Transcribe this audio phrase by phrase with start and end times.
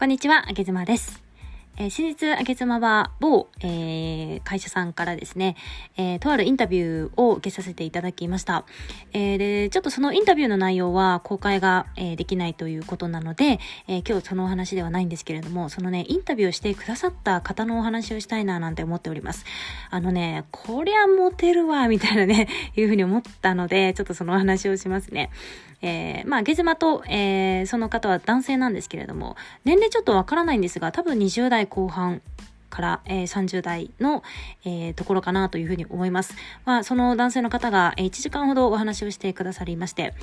[0.00, 1.29] こんにちは、あげずまです。
[1.80, 5.56] えー、先日、あげずまは某、えー、会社さんからですね、
[5.96, 8.66] えー、とあるインタビューを受けさせていただきました。
[9.14, 19.46] えー、で、ちょっとそのインタビューの内容は公開が、えー、できないということなので、えー、今日そのお話ではないんですけれども、そのね、インタビューをしてくださった方のお話をしたいななんて思っております。
[19.88, 25.30] あのね、こりゃモテるわ、みたいなね、 いうふうに思ったので、ちょっとそのお話をしますね。
[25.82, 32.20] えー、まあ、ゲズマと、えー、その方は男性なんですけれども、年齢ちょっとわからないんですが、多分20代後半
[32.68, 34.22] から、えー、30代の、
[34.64, 36.34] えー、ところかなというふうに思います。
[36.64, 40.14] まあ、その男性の方が、えー、1時間ほどお話をしてくださりまして、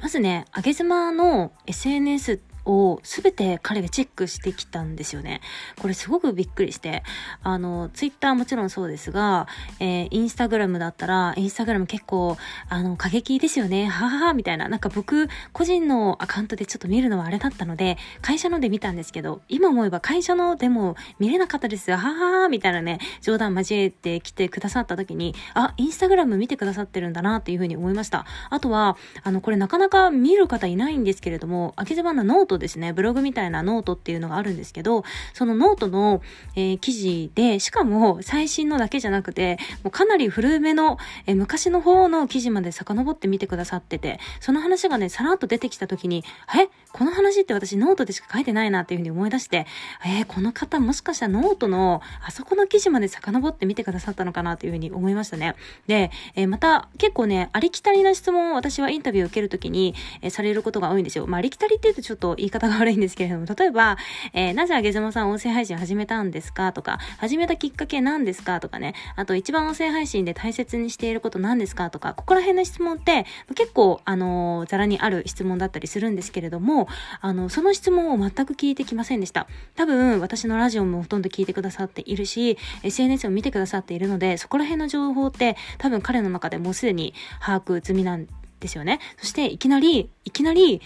[0.00, 5.40] まずね、あげずまの SNS を全て彼がチェックしてきたんですよね。
[5.80, 7.02] これすごくびっくりして、
[7.42, 9.46] あの、ツイッターもちろんそうですが、
[9.80, 12.36] えー、インスタグラムだったら、インスタグラム結構、
[12.68, 14.68] あの、過激ですよね、ははは、みたいな。
[14.68, 28.24] なんか僕、個人のアカウントでちょっと見るのはあれだったので、会社ので見たんですけど、今思えば会社のでも見れなかったです、ははは、みたいなね、冗談交えてきてくださった時に、あ、インスタグラム見てくださってるんだなっていうふうに思いました。
[28.50, 36.22] あとは、あの、これなかなか見る方いないんですけれども、あげ妻のノートトですね、ブログみたいなノートっていうのがあるんですけど、そのノートの、
[36.56, 46.24] えー、記事で、しかも最新のだけじゃなくて、もうかなり古めの、えー、昔の方の記事まで遡って見てくださってて、その話がね、さらっと出てきた時に、
[46.58, 49.66] えこの話って私ノートでしか書いてないなっていうふうに思い出して、
[50.06, 55.56] えー、この方もしかしたらノートのあそこの記事まで遡って見てくださったのかなというふうに思いましたね。
[55.88, 61.26] で、えー、また結構ね、ありきたりな質問を私はインタビューを受けるときに、えー、されることが多いんですよ。
[61.26, 63.96] まあ、ありきたりって言うとちょっと言い方が悪いんですけれども、例えば、
[64.32, 76.88] えー、なぜあげ妻さん音声配信始めたんですかとか、始めたきっかけ何ですかとかね、あと一番音声配信で大切にしていること何ですかとか、ここら辺の質問って結構、あのー、ざらにある質問だったりするんですけれども、
[77.20, 79.46] あの、その質問を全く聞いてきませんでした。
[79.74, 88.26] 多分、私のラジオもほとんど聞いてくださっているし、SNS を見てくださっているので、そこら辺の情報って多分彼の中でもうすでに把握済みなん
[88.64, 88.98] ですよね。
[89.18, 90.80] そしていきなり、いきなり、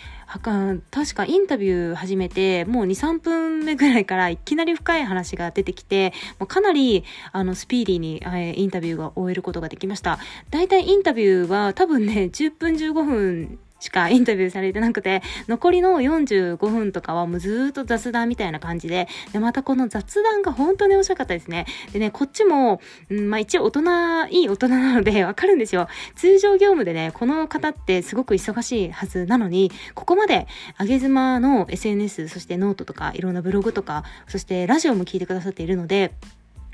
[0.91, 10.19] 確かインタビュー始めて、もう2、3分目ぐらいからいきなり深い話が出てきて、もうかなり、あの、スピーディーに、えインタビューが終えることができました。
[10.51, 21.67] だいたいインタビューは多分ね、10分15分しかインタビューされてなくて、残りの45分とかはもうずっと雑談みたいな感じで、で、またこの雑談が本当に面白かったですね。
[21.93, 22.81] でね、こっちも、
[23.11, 25.89] うん、まあ一応大人、いい大人なのでわかるんですよ。
[26.17, 30.47] 通常業務でね、この方ってすごく忙しいはずなのに、ここまで、
[30.77, 36.13] あげ妻の SNS、そしてノートとか、いろんなブログとか、そしてラジオも聞いてくださっているので、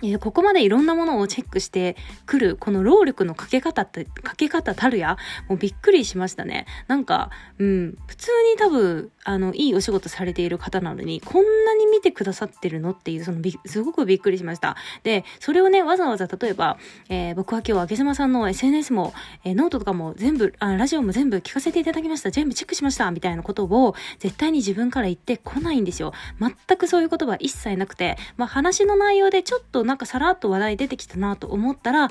[0.02, 1.96] えー、ここまでいろんなものをチェックして
[2.26, 5.16] くる、この労力のかけ方って、かけ方たるや、
[5.48, 6.66] もうびっくりしましたね。
[6.88, 14.76] なんか、うん、普通に多分、あの、いいお仕事されている方なのに、こんなに見てくださってるのっていう、そのび、すごくびっくりしました。
[15.02, 16.78] で、それをね、わざわざ例えば、
[17.08, 22.30] えー、僕は今日、あげさんの SNS も、えー、ノートとかも全部あ、ラジオも全部聞かせていただきました。
[22.30, 23.10] 全部チェックしました。
[23.10, 26.12] みたいなことを、絶対に自分から言ってこないんですよ。
[26.40, 32.10] 全くそういう言葉一切なくて、まあ、話の内容でちょっとなんかさらっと話題出てきたなと思ったら、あ、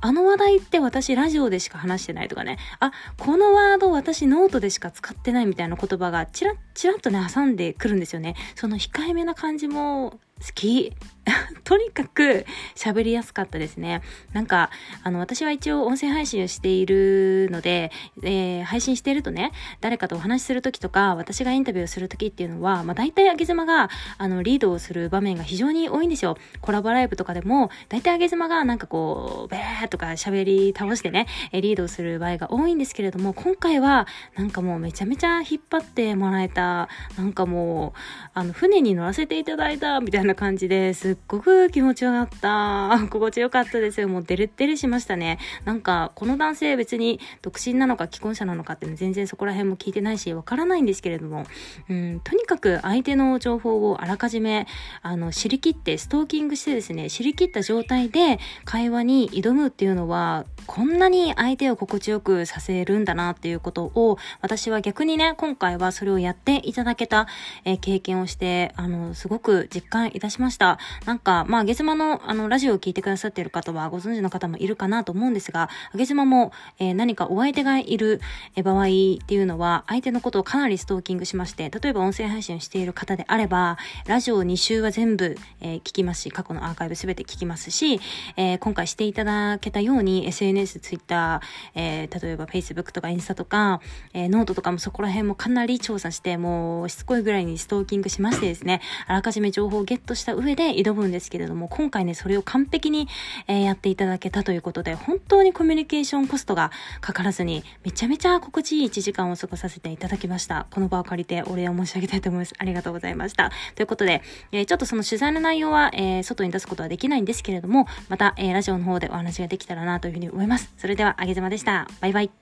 [0.00, 8.34] あの話題って私ラジオでしか話してないとかね、あ、このワード私ノートでしか使ってないみたいな言葉がチラッチラッとね、挟んでくるんですよね。
[8.54, 10.92] その控えめな感じも好き。
[11.64, 12.44] とにかく
[12.74, 14.02] 喋りやすかったですね。
[14.32, 14.70] なんか、
[15.02, 23.88] あの、私は一応音声配信をしているので、えー、配信しているとね、誰かとお話しするときとか、私がインタビューするときっていうのは、まあ大体あげ妻が、
[24.18, 26.36] あの、リードをする場面が非常に多いんですよ。
[26.60, 37.98] コラボライブとかでも、大体あげ妻がなんかこう、べーとか喋り倒してね、リードをする場合が多いんですけれども、今回は、なんかもうめちゃめちゃ引っ張ってもらえた、なんかもう、
[38.34, 42.98] あの、船に乗らせていただいた、みたいな感じですっごく気持ちよかった。
[43.10, 44.08] 心地よかったですよ。
[44.08, 45.38] もうデレッデレしましたね。
[45.64, 51.44] なんか、この男性別に独身なのか既婚者なのかって全然そこら辺も聞いてないし、わからないんですけれども、
[51.88, 54.66] うん、とにかく相手の情報をあらかじめ、
[55.02, 67.26] あの、知りきって、ストーキングしてですね、知りきった状態で会話に挑むっていうのは、こんなに相手を心地よくさせるんだなっていうことを、私は逆にね、今回はそれをやっていただけた、
[67.64, 70.78] え、経験をして、あの、すごく実感いたしました。
[71.06, 78.20] なんか、まあ、あげ妻の、あの、ラジオを聞いてくださっている方はご存知の方もいるかなと思うんですが、あげ妻も、えー、何かお相手がいる
[78.62, 88.00] 場合っていうのは、相手のことをかなりストーキングしまして、例えば音声配信をしている方であれば、ラジオ2週は全部、えー、聞きますし、過去のアーカイブすべて聞きますし、
[88.36, 91.40] えー、今回していただけたように SNS、Twitter、
[91.74, 93.80] えー、例えば Facebook とかインスタとか、
[94.14, 103.08] えー、ノートとかもそこら辺もかなり調査して、もうしつこいぐらいにストーキングしましてですね、あらかじめ情報をゲットした上で挑むんですけれども、今回ね、それを完璧に、
[103.48, 110.66] えー、やっていただけたということで、本当にコミュニケーションコストがかからずに、めちゃめちゃ心地いい1時間を過ごさせていただきました。
[110.70, 112.54] この場を借りてお礼を申し上げたいと思います。
[112.58, 113.50] ありがとうございました。
[113.74, 114.22] ということで、
[114.52, 120.72] えー、ちょっとその取材の内容は、えー、外に出すことはできないんですけれども、また、えー、ラジオの方でお話ができたらなというふうに思います。
[120.76, 121.88] それでは、あげずまでした。
[122.00, 122.41] バイバイ。